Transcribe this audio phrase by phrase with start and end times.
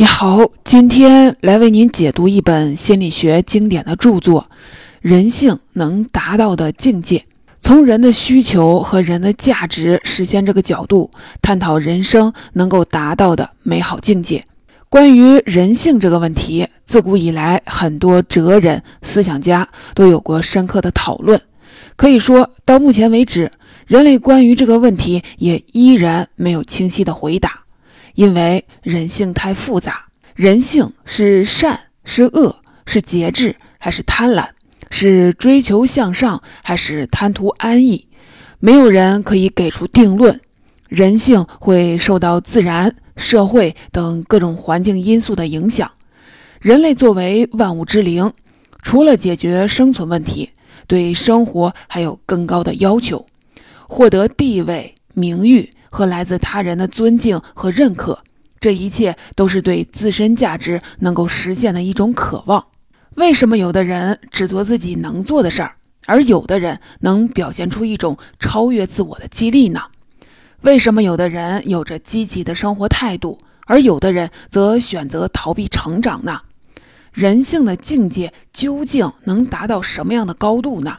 [0.00, 4.40] 你好，今天来为您解读一本心理学经典的著作
[5.02, 7.18] 《人性能达到的境界》，
[7.60, 11.10] 从人的需求和人的价值实现这个角度，
[11.42, 14.42] 探讨人生能够达到的美好境界。
[14.88, 21.38] 关于人性这个问题，自古以来，很多哲人、思想家都有过深刻的讨论。
[21.96, 23.52] 可以说，到目前为止，
[23.86, 27.64] 人类关于这个问题也依然没有清晰的回答。
[28.14, 34.48] 因为人性太复杂，人性是善是恶，是节制还是贪婪，
[34.90, 38.06] 是追求向上还是贪图安逸，
[38.58, 40.40] 没有人可以给出定论。
[40.88, 45.90] 人性会受到自然、社会等各种环境因素的影响。
[46.58, 48.32] 人类作为万物之灵，
[48.82, 50.50] 除了解决生存问题，
[50.86, 53.24] 对生活还有更高的要求，
[53.86, 55.70] 获得地位、名誉。
[55.90, 58.18] 和来自他人的尊敬和认可，
[58.58, 62.64] 这一切都是对自身价值能够实现的一种渴望。
[63.16, 65.74] 为什么有的人只做自己能做的事儿，
[66.06, 69.82] 而有的人能表现出一种超越自我的激励呢？
[70.62, 76.40] 为什么有的人有着积极的生活态度，而有的人则选择逃避成长呢？
[77.12, 80.98] 人性的境界究竟能达到什么样的高度呢？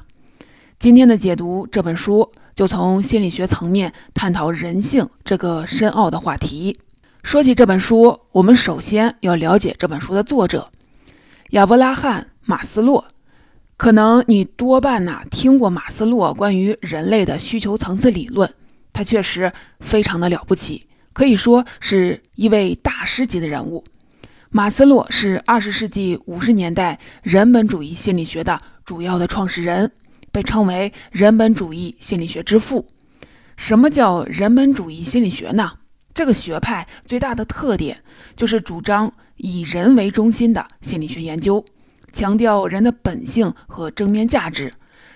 [0.78, 2.32] 今天的解读这本书。
[2.56, 6.80] 就从心理学层面探讨人性这个深奥的话题。
[7.24, 10.72] 说起这本书，我们首先要了解这本书的作者
[11.52, 13.06] 亚伯拉罕·马斯洛。
[13.78, 18.48] 可能你多半呢听过马斯洛关于人类的需求层次理论，
[18.94, 23.84] 他确实非常的了不起，可以说是一位大师级的人物。
[24.52, 29.92] 马斯洛是二十世纪五十年代人本主义心理学的主要的创始人。
[30.32, 32.88] 被称为人本主义心理学之父。
[33.58, 35.74] 什么叫人本主义心理学呢？
[36.14, 38.02] 这个学派最大的特点
[38.36, 41.64] 就是主张以人为中心的心理学研究，
[42.12, 44.74] 强调人的本性和正面价值，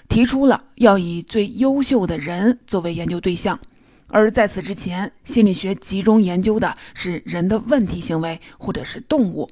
[0.07, 3.59] 提出了要以最优秀的人作为研究对象。
[4.07, 9.49] 而在此之前，心理学集中研究的是人的问题行为或者是动物，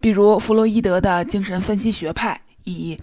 [0.00, 2.98] 比如弗洛伊德的精神分析学派以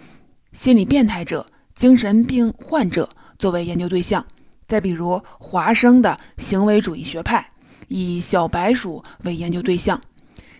[0.51, 1.45] 心理变态者。
[1.75, 4.25] 精神病患者作为研究对象，
[4.65, 7.51] 再比如华生的行为主义学派
[7.89, 10.01] 以小白鼠为研究对象，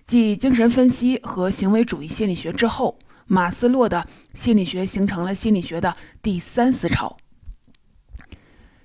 [0.06, 7.16] 继精神分析和行为主义心理学之后，马斯洛的心理学形成了心理学的第三思潮。《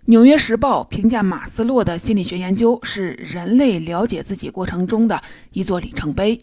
[0.07, 5.21] 纽约时报》评价马斯洛的心理学研究是人类了解自己过程中的
[5.53, 6.39] 一座里程碑。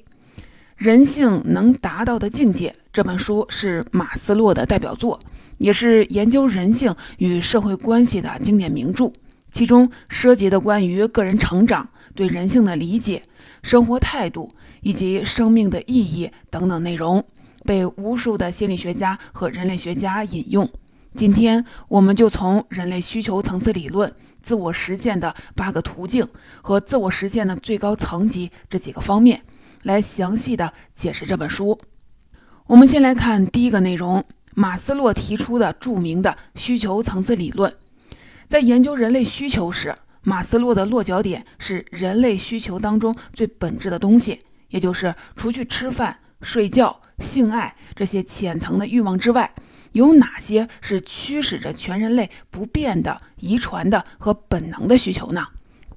[0.75, 5.19] 人性能达到的境界这本书是马斯洛的代表作。
[5.57, 9.11] 也是研究人性与社会关系的经典名著，
[9.51, 13.21] 其中涉及的关于个人成长、对人性的理解、
[13.63, 14.49] 生活态度
[14.81, 17.23] 以及生命的意义等等内容，
[17.63, 20.69] 被无数的心理学家和人类学家引用。
[21.15, 24.13] 今天，我们就从人类需求层次理论、
[24.43, 26.27] 自我实现的八个途径
[26.61, 29.41] 和自我实现的最高层级这几个方面，
[29.81, 31.79] 来详细的解释这本书。
[32.67, 34.23] 我们先来看第一个内容。
[34.59, 37.71] 马斯洛提出的著名的需求层次理论，
[38.47, 49.53] 在研究人类需求时，马斯洛的落脚点是人类需求当中最本质的东西，也就是除去吃饭、睡觉、性爱这些浅层的欲望之外，
[49.91, 55.45] 有哪些是驱使着全人类不变的、遗传的和本能的需求呢？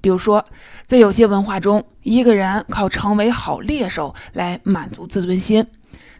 [0.01, 0.45] 比如说，
[0.85, 5.63] 在有些文化中，一个人靠成为好猎手来满足自尊心；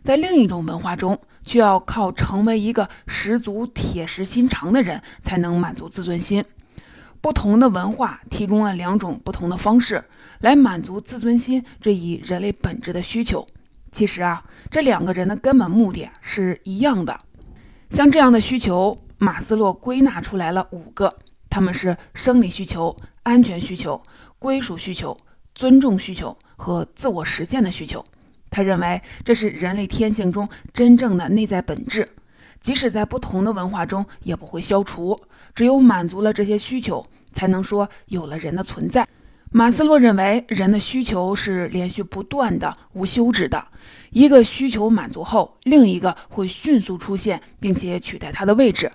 [0.03, 1.15] 在另一种文化中，
[1.51, 6.45] 需要靠成为一个十足铁石心肠的人才能满足自尊心。
[7.19, 10.01] 不同的文化提供了两种不同的方式
[10.39, 13.45] 来满足自尊心这一人类本质的需求。
[13.91, 17.19] 其实啊，这两个人的根本目的是一样的。
[17.89, 21.17] 像这样的需求，马斯洛归纳出来了五个，
[21.49, 24.01] 他们是生理需求、安全需求、
[24.39, 25.17] 归属需求、
[25.53, 28.01] 尊重需求和自我实现的需求。
[28.51, 32.07] 他认为这是人类天性中真正的内在本质，
[32.59, 35.17] 即使在不同的文化中也不会消除。
[35.55, 37.03] 只有满足了这些需求，
[37.33, 39.07] 才能说有了人的存在。
[39.53, 43.61] 马斯洛认为，人的需求是连续不断的、无休止的。
[44.11, 48.89] 一个需求满足后，另一个会迅速出现，并且取代它的位置。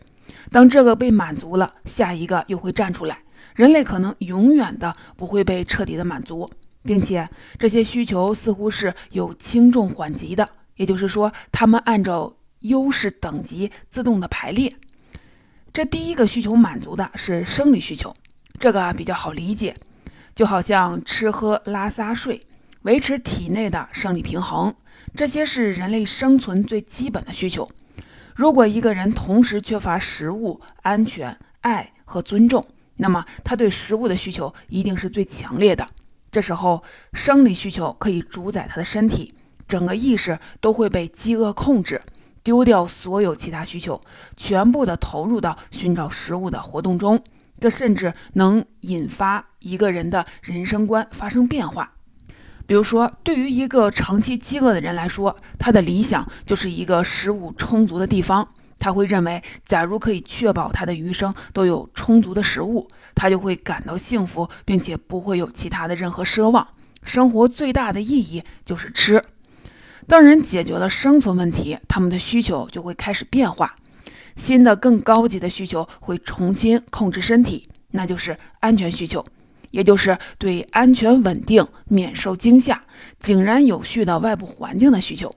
[0.50, 3.18] 当这个被满足了，下一个又会站出来。
[3.54, 6.48] 人类可能永远的不会被彻底的满足。
[6.86, 7.28] 并且
[7.58, 14.72] 这些需求似乎是有轻重缓急的，也就是说，他们按照优势等级自动的排列。
[15.72, 18.14] 这第一个需求满足的是生理需求，
[18.58, 19.74] 这个比较好理解，
[20.34, 22.40] 就好像吃喝拉撒睡，
[22.82, 24.74] 维持体内的生理平衡，
[25.14, 27.68] 这些是人类生存最基本的需求。
[28.34, 32.64] 如果一个人同时缺乏食物、安全、爱和尊重，
[32.96, 35.86] 那么他对食物的需求一定是最强烈的。
[36.36, 36.82] 这时候，
[37.14, 39.34] 生理需求可以主宰他的身体，
[39.66, 42.02] 整个意识都会被饥饿控制，
[42.42, 43.98] 丢掉所有其他需求，
[44.36, 47.24] 全部的投入到寻找食物的活动中。
[47.58, 51.94] 这甚至能引发一个人的人生观发生变化。
[52.66, 58.46] 比如说，对于一个长期饥饿的人来说，他的理想就是一个食物充足的地方。
[58.78, 66.66] 他会认为，假如可以确保他的余生都有充足的食物，他就会感到幸福，并且不会有其他的任何奢望。
[67.02, 69.22] 生活最大的意义就是吃。
[70.06, 73.76] 当人解决了生存问题，他们的需求就会开始变化，
[74.36, 79.24] 新的更高级的需求会重新控制身体，那就是安全需求。
[79.72, 82.82] 也就是对安全稳定、免受惊吓、
[83.18, 85.30] 井然有序的外部环境的需求，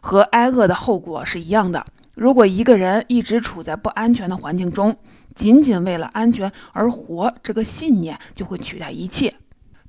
[0.00, 1.86] 和挨饿的后果是一样的。
[2.20, 4.94] 如果一个人一直处在不安全的环境中，
[5.34, 9.34] 仅仅为了安全而活，这个信念就会取代一切。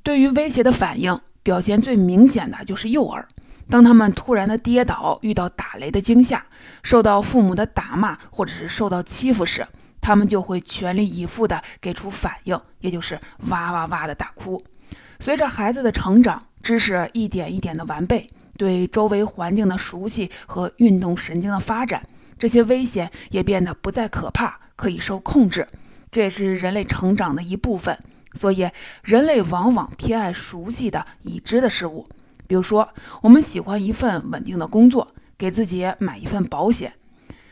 [0.01, 3.27] 对于威胁的反应，表现最明显的就是幼儿。
[3.69, 6.41] 当他们突然的跌倒、遇到打雷的惊吓、
[6.83, 9.67] 受到父母的打骂，或者是受到欺负时，
[9.99, 13.19] 他们就会全力以赴地给出反应，也就是
[13.49, 14.63] 哇哇哇的大哭。
[15.19, 18.25] 随着孩子的成长，知识一点一点的完备，
[18.57, 22.01] 对周围环境的熟悉和运动神经的发展，
[22.41, 25.67] 这些危险也变得不再可怕，可以受控制。
[26.09, 27.95] 这也是人类成长的一部分。
[28.33, 28.67] 所以，
[29.03, 32.09] 人类往往偏爱熟悉的、已知的事物。
[32.47, 32.89] 比如说，
[33.21, 35.07] 我们喜欢一份稳定的工作，
[35.37, 36.91] 给自己买一份保险。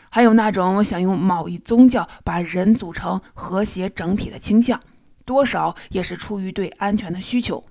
[0.10, 4.82] 还有那种想用某一宗教把人组成和谐整体的倾向，
[5.24, 7.64] 多少也是出于对安全的需求。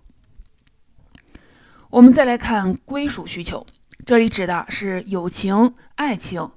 [1.91, 3.67] 我们再来看归属需求，
[4.07, 6.49] 这里指的是友情、爱情、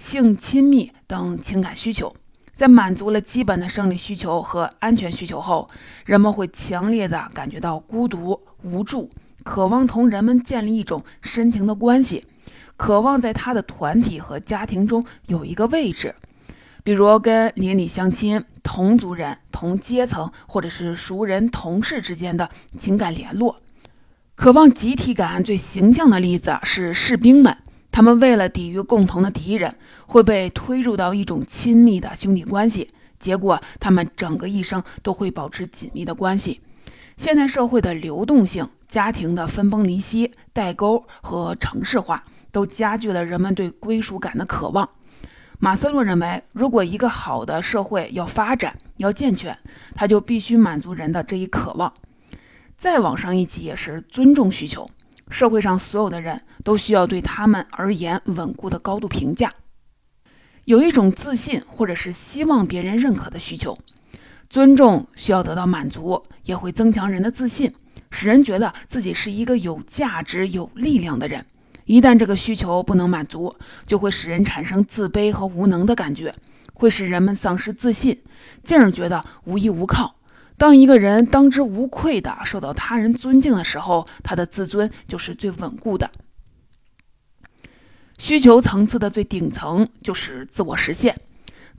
[0.00, 2.16] 性亲密等情感需求。
[2.56, 5.68] 在满足了基本的生理需求和安全需求后，
[6.06, 9.08] 人们会强烈的感觉到孤独、无助，
[9.44, 12.24] 渴望同人们建立一种深情的关系。
[12.76, 16.14] 渴望在他的团体和家庭中有一个位置，
[16.82, 22.48] 比如跟邻里乡亲、同族人、同阶层或者是熟人、同事之间的
[22.78, 23.56] 情感联络。
[24.34, 27.54] 渴望集体感最形象的例子是士兵们，
[27.90, 29.74] 他们为了抵御共同的敌人，
[30.06, 36.60] 会被推入到一种亲密的兄弟关系，结果他们整个一生都会保持紧密的关系。
[37.16, 42.24] 现代社会的流动性、家庭的分崩离析、代沟和城市化。
[42.52, 44.88] 都加剧了人们对归属感的渴望。
[45.60, 49.56] 马斯洛认为，如果一个好的社会要发展、要健全，
[49.94, 51.94] 他就必须满足人的这一渴望。
[52.76, 54.90] 再往上一级也是尊重需求，
[55.30, 59.52] 社会上所有的人都需要对他们而言稳固的高度评价，
[60.64, 63.78] 有一种自信或者是希望别人认可的需求。
[64.48, 67.72] 尊重需要得到满足，也会增强人的自信，
[68.10, 71.46] 使人觉得自己是一个有价值、有力量的人。
[71.84, 73.54] 一旦这个需求不能满足，
[73.86, 76.34] 就会使人产生自卑和无能的感觉，
[76.74, 78.20] 会使人们丧失自信，
[78.64, 80.16] 进而觉得无依无靠。
[80.60, 86.10] 当一个人当之无愧的受到他人尊敬的时候，他的自尊就是最稳固的。
[88.18, 91.18] 需求层次的最顶层就是自我实现。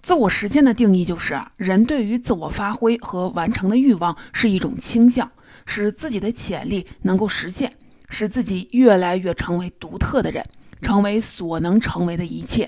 [0.01, 5.31] 自我实现的定义就是，人对于自我发挥和完成的欲望是一种倾向，
[5.67, 7.71] 使自己的潜力能够实现。
[8.09, 10.43] 使自己越来越成为独特的人，
[10.81, 12.67] 成为所能成为的一切。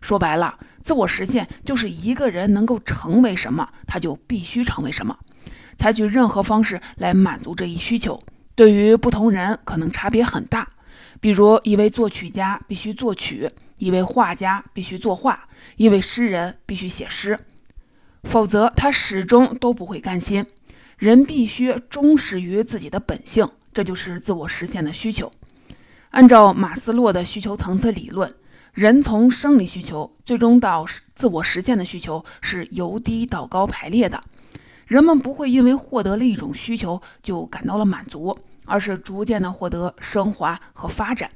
[0.00, 5.14] 说白了，自我实现就是一个人能够成为什么，他就必须成为什么。
[5.78, 8.20] 采取任何方式来满足这一需求，
[8.54, 10.68] 对于不同人可能差别很大。
[11.20, 17.38] 比如，一位作曲家必须作曲，一位画家必须作画，一位诗人必须写诗，
[18.24, 20.44] 否则他始终都不会甘心。
[20.98, 23.48] 人必须忠实于自己的本性。
[23.72, 25.32] 这就是自我实现的需求。
[26.10, 28.32] 按照马斯洛的需求层次理论，
[28.72, 34.22] 人从生理需求最终到自我实现的需求是由低到高排列的。
[34.86, 41.30] 人们不会因为获得了一种需求就感到了满足，而是逐渐的获得升华和发展。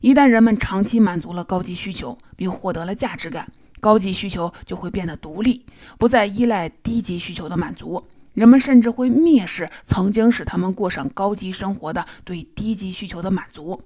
[0.00, 3.48] 一旦人们长期满足了高级需求，并获得了价值感，
[3.80, 5.64] 高级需求就会变得独立，
[5.96, 8.04] 不再依赖低级需求的满足。
[8.34, 13.80] 人们甚至会蔑视曾经使他们过上高级生活的对低级需求的满足。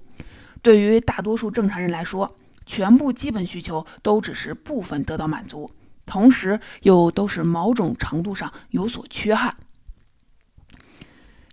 [0.63, 2.35] 对于大多数正常人来说，
[2.65, 5.69] 全部基本需求都只是部分得到满足，
[6.07, 9.57] 同时又都是某种程度上有所缺憾。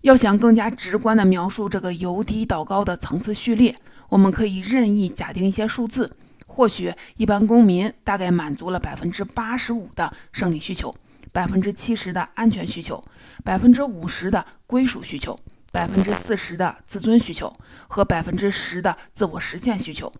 [0.01, 3.75] 要想更加直观地描述这个由低到高的层次序列，
[4.09, 6.15] 我们可以任意假定一些数字。
[6.45, 10.93] 或许一般公民大概满足了百分之八十五的生理需求，
[11.31, 13.03] 百分之七十的安全需求，
[13.43, 15.35] 百分之五十的归属需求，
[15.71, 17.51] 百分之四十的自尊需求
[17.87, 20.11] 和百分之十的自我实现需求。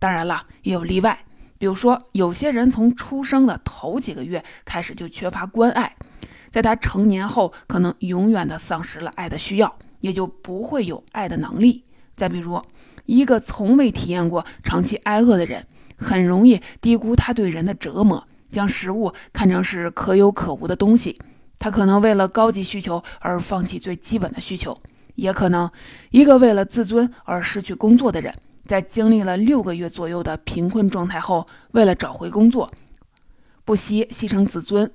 [0.00, 1.24] 当然了，也有例外，
[1.58, 5.96] 比如说有些人从出生的头几个月开始就缺乏关爱，
[6.50, 11.84] 在他成年后可能永远的丧失了爱的需要，也就不会有爱的能力。
[12.16, 12.60] 再比如，
[13.04, 15.66] 一个从未体验过长期挨饿的人。
[15.98, 18.22] 很容易低估他对人的折磨，
[18.52, 21.18] 将食物看成是可有可无的东西。
[21.58, 24.76] 他可能为了高级需求而放弃最基本的需求，
[25.14, 25.70] 也可能
[26.10, 28.34] 一个为了自尊而失去工作的人，
[28.66, 32.70] 在经历了六个月左右的贫困状态后，为了找回工作，
[33.64, 34.90] 不惜牺牲自尊。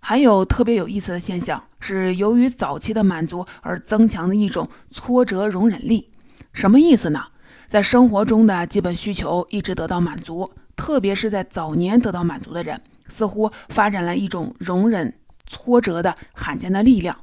[0.00, 6.10] 还有特别有意思的现象是，由于早期的满足而增强的一种挫折容忍力。
[6.52, 7.24] 什么意思呢？
[7.68, 15.12] 在生活中的基本需求一直得到满足，特别是在早年得到满足的人，似乎发展了一种容忍
[15.46, 17.16] 挫折的罕见的力量，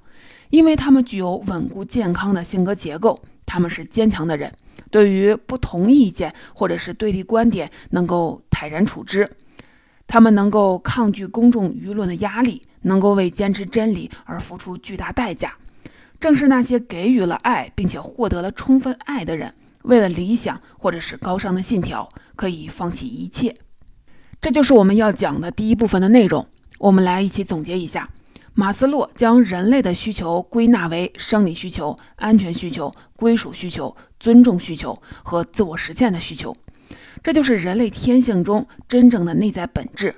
[0.49, 4.51] 因为他们具有稳固健康的性格结构，他们是坚强的人，
[4.91, 9.27] 对于不同意见或者是对立观点能够泰然处之，
[10.05, 15.55] 他们能够抗拒公众舆论的压力，能够为坚持真理而付出巨大代价。
[16.19, 19.51] 正是那些给予了爱并且获得了充分爱的人。
[19.83, 23.55] 为了理想或者是高尚的信条，可以放弃一切。
[24.39, 26.45] 这就是我们要讲的第一部分的内容。
[26.77, 28.07] 我们来一起总结一下：
[28.53, 36.53] 马斯洛将人类的需求归纳为生理需求、安全需求、归属需求、尊重需求和自我实现的需求。
[37.23, 40.13] 这就是人类天性中真正的内在本质。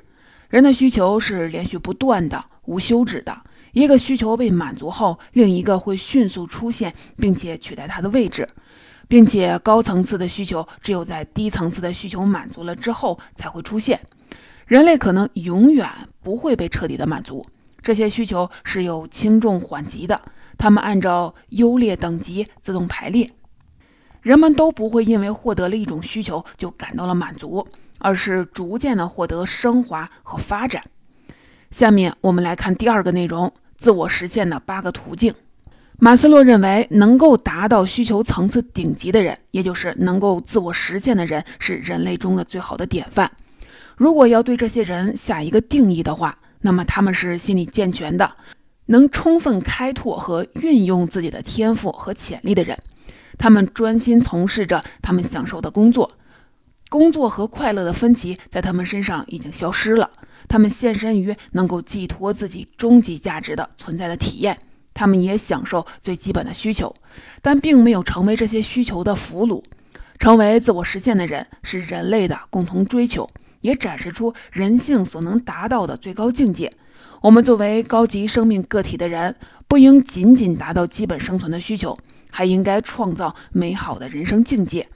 [0.49, 3.39] 人的需求是连续不断的、无休止的。
[3.71, 8.47] 一个需求被满足后，另一个会迅速出现，并且取代它的位置。
[9.07, 13.99] 并且高层次的需求只有在低层次的需求满足了之后才会出现，
[14.65, 15.87] 人类可能永远
[16.23, 17.45] 不会被彻底的满足。
[17.83, 20.19] 这些需求是有轻重缓急的，
[20.57, 23.29] 他们按照优劣等级自动排列。
[24.21, 27.67] 人们都不会因为获得了一种需求就感到了满足，
[27.99, 30.81] 而是逐渐的获得升华和发展。
[31.71, 35.35] 下面我们来看第二个内容：自我实现的八个途径。
[35.99, 43.31] 马斯洛认为，能够达到需求层次顶级的人，也就是能够自我实现的人，是人类中的最好的典范。
[43.95, 48.35] 如果要对这些人下一个定义的话，那么他们是心理健全的，
[48.87, 52.77] 能充分开拓和运用自己的天赋和潜力的人。
[53.37, 56.11] 他们专心从事着他们享受的工作，
[56.89, 60.09] 工作和快乐的分歧在他们身上已经消失了。
[60.47, 64.57] 他们献身于能够寄托自己终极价值的存在的体验。
[64.93, 66.93] 他们也享受最基本的需求，
[67.41, 69.63] 但并没有成为这些需求的俘虏。
[70.19, 73.27] 成为自我实现的人是人类的共同追求，
[73.63, 76.71] 也展示出人性所能达到的最高境界。
[77.21, 79.35] 我们作为高级生命个体的人，
[79.67, 81.97] 不应仅仅达到基本生存的需求，
[82.29, 84.89] 还应该创造美好的人生境界。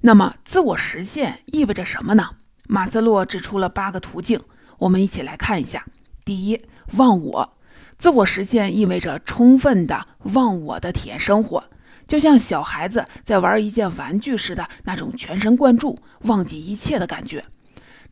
[0.00, 2.30] 那么，自我实现意味着什么呢？
[2.66, 4.40] 马斯洛指出了八个途径，
[4.78, 5.86] 我们一起来看一下。
[6.24, 6.60] 第一，
[6.96, 7.52] 忘我。
[7.96, 11.64] 自我实现意味着充分的忘我的体验生活，
[12.08, 17.44] 就像小孩子在玩一件玩具似的那种全神贯注、忘记一切的感觉。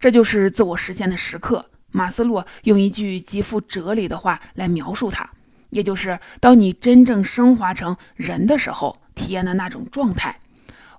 [0.04, 1.64] 这就是自我实现的时刻。
[1.90, 5.30] 马斯洛用一句极富哲理的话来描述它，
[5.70, 10.38] 也就是当你真正升华成人的时候，体验的那种状态，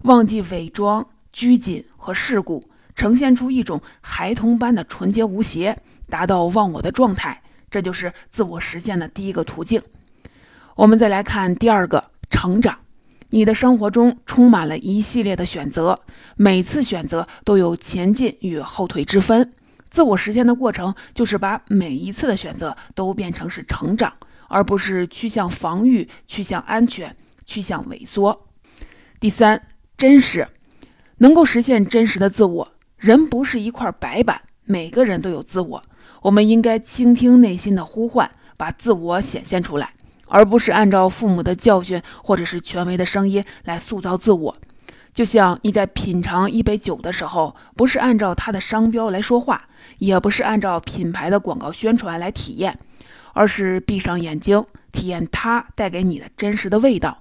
[0.06, 5.78] 忘记伪装、拘谨和世故，呈现出一种孩童般的纯洁无邪，
[6.10, 7.44] 达到忘我的状态。
[7.70, 9.80] 这就是自我实现的第一个途径。
[10.74, 12.80] 我们再来看第二个，成长。
[13.36, 16.00] 你的生活中充满了一系列的选择，
[16.38, 19.52] 每次选择都有前进与后退之分。
[19.90, 24.14] 自我实现的过程就是把每一次的选择都变成是成长，
[24.48, 27.14] 而不是趋向防御、趋向安全、
[27.46, 28.48] 趋向萎缩。
[29.20, 29.62] 第三，
[29.98, 30.48] 真实，
[31.18, 32.72] 能够实现真实的自我。
[32.96, 35.84] 人不是一块白板，每个人都有自我。
[36.22, 39.94] 我们应该倾听内心的呼唤，把自我显现出来，
[40.28, 44.56] 而不是按照父母的教训或者是权威的声音来塑造自我。
[45.14, 49.68] 就像你在品尝一杯酒的时候，不是按照它的商标来说话，
[49.98, 52.78] 也不是按照品牌的广告宣传来体验，
[53.34, 57.20] 而是闭上眼睛，体验它带给你的真实的味道。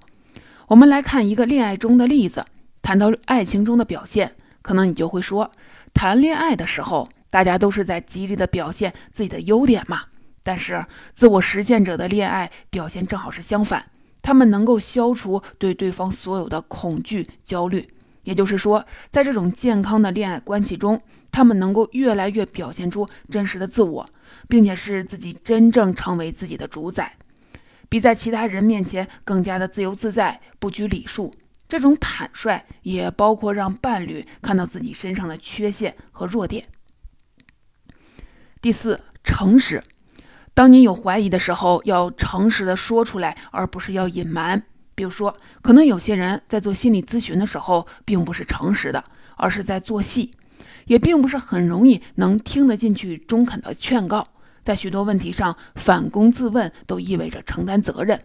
[0.68, 2.44] 我们来看一个恋爱中的例子。
[2.82, 5.50] 谈到爱情中的表现，可能你就会说，
[5.92, 7.08] 谈恋爱的时候。
[7.30, 10.02] 大家都是在极力的表现自己的优点嘛，
[10.44, 10.80] 但是
[11.16, 13.90] 自我实现者的恋爱表现正好是相反，
[14.22, 17.84] 他们能够消除对对方所有的恐惧、焦虑。
[18.22, 24.06] 也就是说，在这种健康的恋爱关系中，他们能够越来越表现出真实的自我，
[24.48, 27.16] 并且是自己真正成为自己的主宰，
[27.88, 31.34] 比在其他人面前更加的自由自在、不拘礼数。
[31.68, 36.64] 这种坦率也包括让伴侣看到自己身上的缺陷和弱点。
[38.62, 39.82] 第四，诚实。
[40.54, 44.62] 当你有怀疑的时候，要诚实的说出来，而不是要隐瞒。
[44.94, 49.02] 比如说，可能有些人在做心理咨询的时候，并不是诚实的，
[49.36, 50.30] 而是在做戏，
[50.86, 54.24] 也并不是很容易能听得进去中肯的劝告。
[54.62, 58.20] 在许多问题上，反躬自问都意味着承担责任，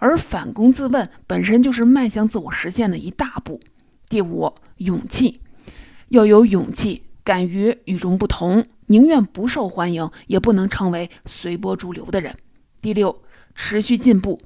[0.00, 3.60] 而反躬自问本身就是迈向自我实现的一大步。
[4.08, 5.40] 第五，勇气，
[6.08, 12.36] 要有勇气，敢于与众不同，宁愿不受欢迎，也不能成为随波逐流的人。
[12.80, 13.22] 第六，
[13.54, 14.40] 持续进步。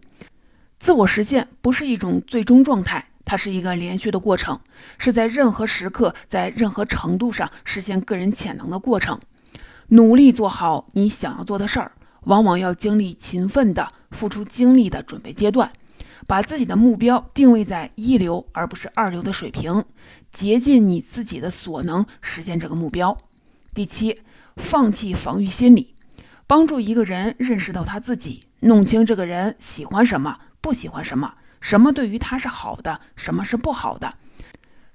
[0.79, 4.59] 自我实现不是一种最终状态，它是一个连续的过程，
[4.99, 9.21] 是在任何时刻、在任何程度上实现个人潜能的过程。
[9.89, 11.93] 努力做好你想要做的事儿，
[12.25, 15.71] 往往要经历勤奋的付出精力的准备阶段，
[16.27, 19.85] 把自己的目标定位在一流而不是二流的水平，
[20.33, 23.17] 竭尽你自己的所能实现这个目标。
[23.75, 24.19] 第七，
[24.57, 25.95] 放弃防御心理，
[26.47, 30.39] 帮助一个人认识到他自己，弄清这个人喜欢什么。
[30.61, 34.15] 不喜欢什么，什么对于他是好的，什么是不好的，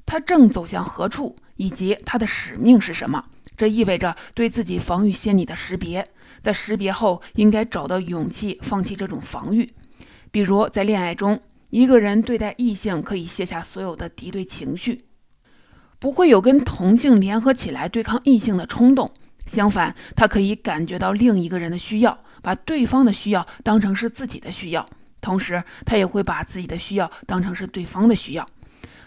[0.05, 3.25] 他正走向何处，以及他的使命是什么。
[3.57, 6.07] 这意味着对自己防御心理的识别，
[6.41, 9.69] 在识别后应该找到勇气放弃这种防御。
[10.31, 15.01] 比如在恋爱中，一个人对待异性可以卸下所有的敌对情绪，
[15.99, 19.11] 不会有跟同性联合起来对抗异性的冲动。
[19.47, 24.85] 相反，他可以感觉到另一个人的需要，把对方的需要当成是自己的需要。
[25.19, 28.45] 同时，他也会把自己的需要当成是对方的需要。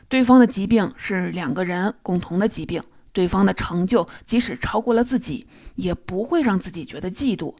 [0.09, 7.55] 对方的疾病是两个人共同的疾病，对方的成就即使超过了自己，也不会让自己觉得嫉妒。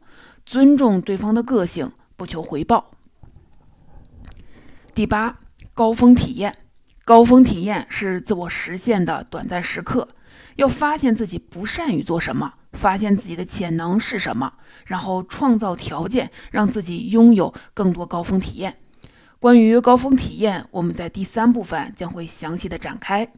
[0.45, 2.91] 尊重对方的个性，不求回报。
[4.93, 5.39] 第八，
[5.73, 6.53] 高峰体验。
[7.03, 10.07] 高峰体验是自我实现的短暂时刻，
[10.57, 12.53] 要发现自己不善于做什么。
[12.81, 14.51] 发现自己的潜能是什么，
[14.87, 18.75] 然后创造条件，让自己拥有更多高峰体验。
[19.39, 23.31] 关于高峰体验，我们在第三部分将会详细的展开。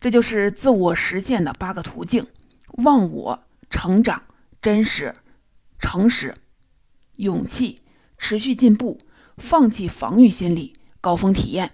[0.00, 2.26] 这就是自我实现的八个途径：
[2.78, 4.22] 忘我、成长、
[4.60, 5.14] 真实、
[5.78, 6.34] 诚实、
[7.14, 7.80] 勇气、
[8.18, 8.98] 持续进步、
[9.36, 11.70] 放弃防御心理、高峰体验。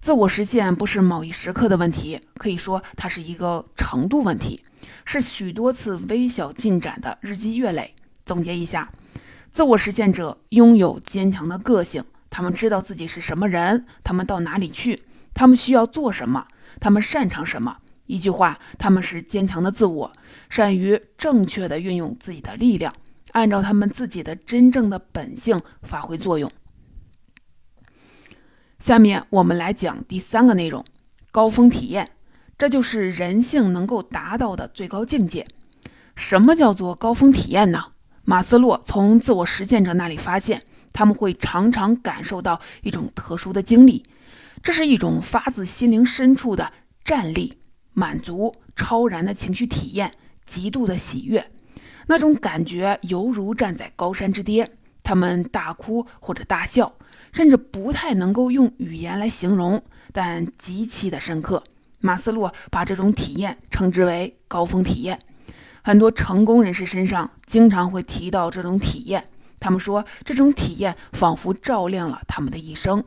[0.00, 4.64] 自我实现不是某一时刻的问题，可以说它是一个程度问题。
[5.04, 7.94] 是许多次微小进展的日积月累。
[8.26, 8.90] 总结一下，
[9.52, 15.02] 自我实现者拥有坚强的个性，他们知道自己是什么人，他们到哪里去，
[15.34, 16.46] 他们需要做什么，
[16.80, 17.78] 他们擅长什么。
[18.06, 20.12] 一句话，他们是坚强的自我，
[20.50, 22.92] 善于正确的运用自己的力量，
[23.32, 26.50] 按照他们自己的真正的本性发挥作用。
[28.78, 30.84] 下面我们来讲第三个内容：
[31.30, 32.10] 高峰体验。
[32.56, 35.46] 这就是人性能够达到的最高境界。
[36.14, 37.86] 什么叫做高峰体验呢？
[38.24, 40.62] 马斯洛从自我实现者那里发现，
[40.92, 44.04] 他们会常常感受到一种特殊的经历，
[44.62, 46.72] 这是一种发自心灵深处的
[47.04, 47.58] 站立、
[47.92, 50.12] 满足、超然的情绪体验，
[50.46, 51.50] 极度的喜悦。
[52.06, 54.70] 那种感觉犹如站在高山之巅，
[55.02, 56.94] 他们大哭或者大笑，
[57.32, 61.64] 甚至不太能够用语言来形容，但极其的深刻。
[62.04, 65.18] 马斯洛把这种体验称之为高峰体验。
[65.82, 69.24] 很多成功人士身上经常会提到这种体验。
[69.58, 73.02] 他们说，这种体验仿佛照亮了他们的一生。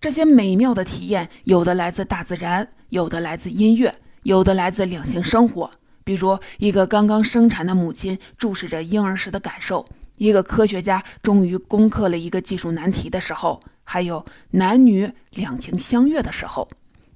[0.00, 5.70] 这些美妙的体验，有的来自大自然，有的来自音乐，有的来自两性生活。
[6.02, 9.84] 比如，一个刚刚生产的母亲注视着婴儿时的感受；
[10.16, 16.66] 一个科学家终于攻克了一个技术难题的时候；还有男女两情相悦的时候。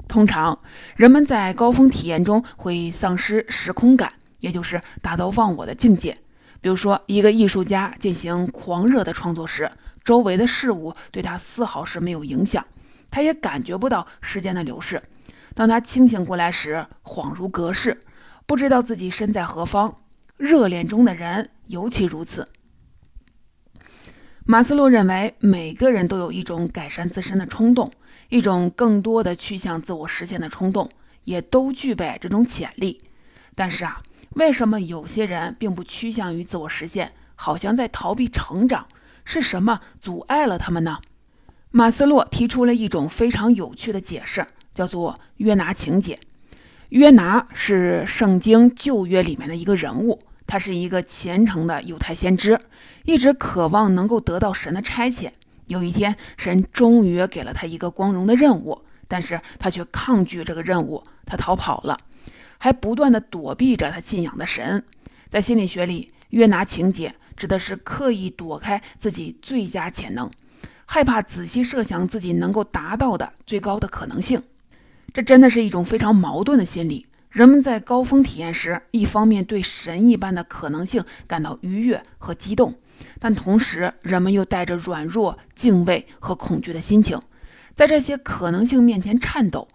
[0.08, 0.58] 通常，
[0.96, 6.16] 人们在高峰体验中会丧失时空感，也就是达到忘我的境界。
[6.60, 9.70] 比如说，一个艺术家进行狂热的创作时，
[10.02, 12.66] 周围的事物对他丝毫是没有影响，
[13.10, 15.00] 他也感觉不到时间的流逝。
[15.54, 18.00] 当他清醒过来时，恍如隔世，
[18.46, 19.94] 不知道自己身在何方。
[20.36, 22.48] 热恋中的人尤其如此。
[24.44, 27.90] 马斯洛认为，每个人都有一种改善自身的冲动。
[28.28, 30.90] 一种更多的趋向自我实现的冲动，
[31.24, 33.00] 也都具备这种潜力。
[33.54, 34.02] 但是啊，
[34.34, 38.86] 为什么有些人并不趋向于自我实现，好像在逃避成长，
[39.24, 40.98] 是什么阻碍了他们呢？
[41.70, 46.18] 马斯洛提出了一种非常有趣的解释，叫做约拿情节。
[46.90, 52.58] 约拿是圣经旧约里面的一个人物，他是一个虔诚的犹太先知，
[53.04, 55.30] 一直渴望能够得到神的差遣。
[55.68, 61.96] 有一天，神终于给了他一个光荣的任务，但是他却抗拒这个任务，他逃跑了，
[62.58, 64.84] 还不断的躲避着他信仰的神。
[65.30, 70.30] 在心理学里，约拿情节指的是刻意躲开自己最佳潜能。
[70.86, 74.42] 害怕仔细设想自己能够达到的最高的可能性，
[75.12, 77.06] 这真的是一种非常矛盾的心理。
[77.28, 82.74] 人们在高峰体验时，一方面对神一般的可能性感到愉悦和激动，
[83.18, 87.20] 但同时人们又带着软弱、敬畏和恐惧的心情，
[87.74, 89.66] 在这些可能性面前颤抖，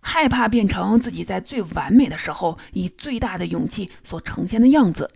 [0.00, 5.10] 害怕变成自己在最完美的时候以最大的勇气所呈现的样子。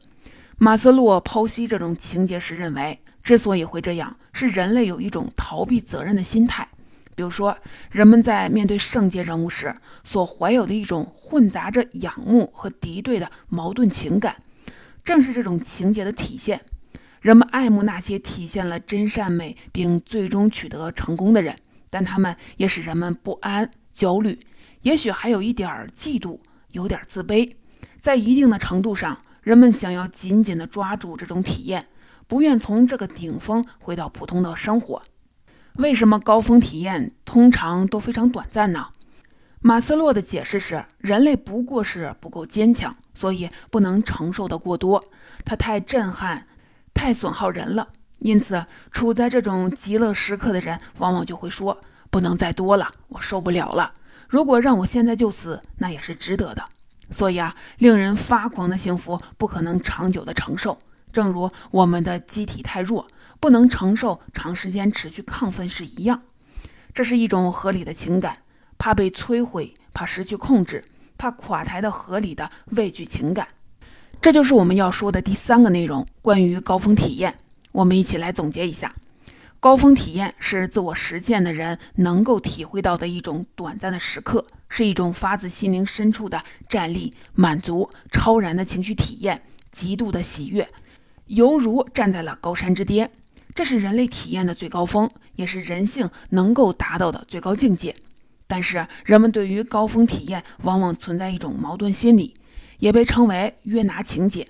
[0.58, 2.98] 马斯洛剖析这种情节时认为。
[3.22, 6.66] 之所以会这样，是人类有一种逃避责任的心态。
[7.14, 7.56] 比如说，
[7.92, 14.42] 人们在面对圣洁人物时所怀有的一种混杂着仰慕和敌对的矛盾情感，
[15.04, 16.60] 正是这种情节的体现。
[17.22, 21.56] 人们爱慕那些体现了真善美并最终取得成功的人，
[21.88, 24.36] 但他们也使人们不安、焦虑，
[24.80, 26.40] 也许还有一点儿嫉妒，
[26.72, 27.54] 有点自卑。
[28.00, 31.86] 在一定的程度上，人们想要紧紧地抓住这种体验。
[32.26, 35.00] 不愿从这个顶峰回到普通的生活，
[35.74, 38.88] 为什么高峰体验通常都非常短暂呢？
[39.60, 45.04] 马斯洛的解释是：人类不过是不够坚强，所以不能承受的过多，
[45.44, 46.48] 它太震撼，
[46.94, 47.88] 太损耗人了。
[48.18, 53.92] 因此，处在这种极乐时刻的人，往往就会说：“不能再多了，我受不了了。
[54.28, 56.64] 如果让我现在就死，那也是值得的。”
[57.10, 60.78] 所以啊，令人发狂的幸福不可能长久的承受。
[61.12, 63.06] 正如我们的机体太弱，
[63.40, 66.22] 不能承受长时间持续亢奋是一样，
[66.94, 68.38] 这是一种合理的情感，
[68.78, 70.82] 怕被摧毁，怕失去控制，
[71.18, 73.48] 怕垮台的合理的畏惧情感。
[74.22, 77.34] 这就是我们要说的第三个内容，关于高峰体验。
[77.72, 78.94] 我们一起来总结一下：
[79.58, 90.68] 高峰体验是自我实践的人能够体会到的一种短暂的时刻，是一种发自心灵深处的站立、满足、超然的情绪体验，极度的喜悦。
[91.26, 93.10] 犹如站在了高山之巅，
[93.56, 97.96] 这是人类体验的最高峰，也是人性能够达到的最高境界。
[98.46, 102.34] 但是，人们对于高峰体验往往存在一种矛盾心理，
[102.82, 104.44] 也被称为约拿情节，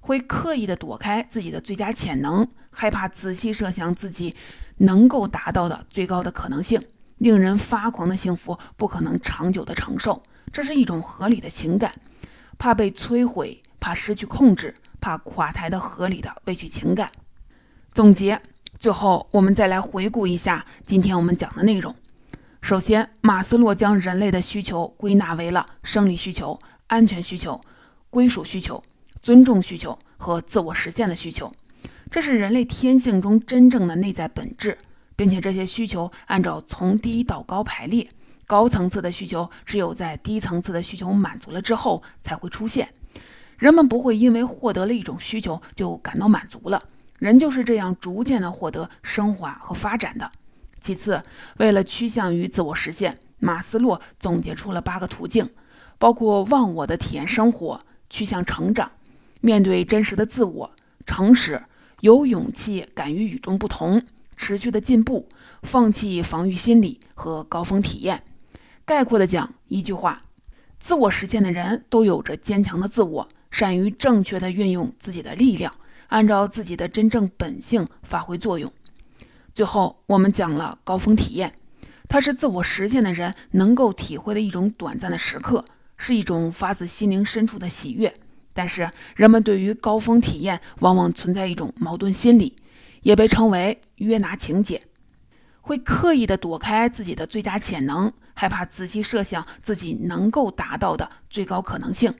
[0.00, 4.34] 会刻意的躲开自己的最佳潜能，害怕仔细设想自己
[4.78, 6.82] 能够达到的最高的可能性。
[7.18, 10.20] 令人发狂的幸福不可能长久的承受，
[10.52, 11.94] 这是一种合理的情感，
[12.58, 14.74] 怕被摧毁，怕失去控制。
[15.00, 17.08] 怕垮台的合理的畏惧情感。
[17.92, 18.42] 总结，
[18.80, 21.94] 最后我们再来回顾一下今天我们讲的内容。
[22.60, 27.60] 首先，马斯洛将人类的需求归纳为了生理需求、安全需求、
[28.16, 28.82] 归属需求、
[29.20, 31.52] 尊重需求和自我实现的需求。
[32.10, 34.78] 这是人类天性中真正的内在本质，
[35.14, 38.08] 并且这些需求按照从低到高排列，
[38.46, 42.88] 高层次的需求只有在低层次的需求满足了之后才会出现。
[43.58, 46.82] 人们不会因为获得了一种需求就感到满足了，
[47.18, 50.32] 人就是这样逐渐的获得升华和发展的。
[50.80, 51.22] 其次，
[51.58, 55.50] 为了趋向于自我实现，马斯洛总结出了八个途径，
[55.98, 57.78] 包括忘我的体验生活、
[58.10, 58.90] 趋向成长、
[59.40, 60.70] 面对真实的自我、
[61.06, 61.62] 诚实、
[62.00, 64.02] 有勇气、敢于与众不同、
[64.36, 65.28] 持续的进步、
[65.62, 68.22] 放弃防御心理和高峰体验。
[68.84, 70.22] 概括的讲，一句话：
[70.78, 73.28] 自我实现的人都有着坚强的自我。
[73.48, 75.72] 善于正确的运用自己的力量，
[76.08, 78.70] 按照自己的真正本性发挥作用。
[79.54, 81.54] 最后，我们讲了高峰体验，
[82.06, 85.64] 它是自我实现的人能够体会的一种短暂的时刻，
[85.96, 88.12] 是一种发自心灵深处的喜悦。
[88.52, 92.56] 但是，人们对于高峰体验往往存在一种矛盾心理，
[93.02, 94.80] 也被称为约拿情节，
[95.60, 102.14] 会刻意的躲开自己的最佳潜能，害怕仔细设想自己能够达到的最高可能性。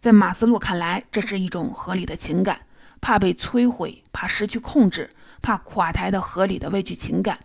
[0.00, 2.60] 在马斯洛看来，这是一种合理的情感，
[3.00, 5.08] 怕被摧毁，怕失去控制，
[5.40, 7.38] 怕垮台的合理的畏惧情感。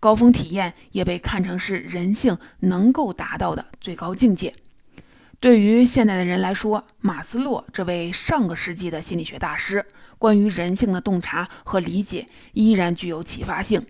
[0.00, 4.52] 高峰体验也被看成是人性能够达到的最高境界。
[5.40, 9.86] 对于现代的人来说，马斯洛这位上个世纪的心理学大师，
[10.18, 13.80] 关于人性的洞察和理解依然具有启发性。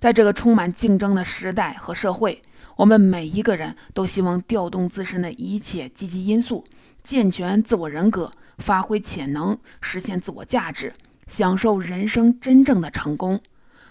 [0.00, 2.42] 在这个充满竞争的时代和社会，
[2.74, 6.64] 我们每一个人都希望调动自身的一切积极因素。
[7.04, 10.92] 健全自我人格，发挥潜能，实现自我价值，
[11.28, 13.40] 享受人生真正的成功。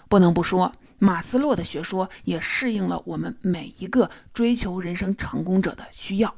[0.10, 6.36] 不能不说，马斯洛的学说也适应了我们每一个追求人生成功者的需要。